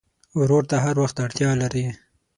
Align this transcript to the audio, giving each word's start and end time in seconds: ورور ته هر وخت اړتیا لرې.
ورور 0.39 0.63
ته 0.69 0.75
هر 0.85 0.95
وخت 1.03 1.17
اړتیا 1.25 1.49
لرې. 1.61 1.85